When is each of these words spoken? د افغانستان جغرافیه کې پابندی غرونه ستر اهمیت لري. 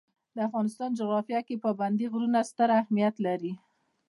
د 0.35 0.37
افغانستان 0.47 0.89
جغرافیه 0.99 1.41
کې 1.47 1.61
پابندی 1.65 2.05
غرونه 2.13 2.39
ستر 2.49 2.69
اهمیت 2.81 3.15
لري. 3.25 3.53